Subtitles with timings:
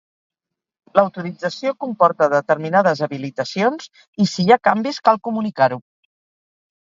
[0.99, 3.87] L'autorització comporta determinades habilitacions,
[4.25, 5.79] i si hi ha canvis cal comunicar-ho.